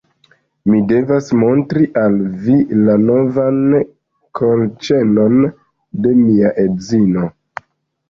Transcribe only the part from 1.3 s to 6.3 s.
montri al vi la novan kolĉenon de